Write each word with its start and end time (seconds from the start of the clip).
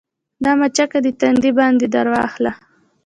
دا 0.43 0.51
مچکه 0.59 0.99
دې 1.03 1.11
تندي 1.19 1.51
باندې 1.57 1.85
درواخله 1.95 2.51